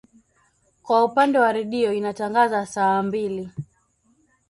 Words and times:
Kwa 0.83 1.03
upande 1.03 1.39
wa 1.39 1.51
redio 1.53 1.93
inatangaza 1.93 2.65
saa 2.65 3.03
mbili 3.03 3.49